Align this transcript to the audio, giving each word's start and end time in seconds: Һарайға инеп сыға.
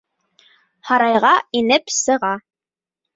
Һарайға 0.89 1.33
инеп 1.59 1.93
сыға. 1.97 2.33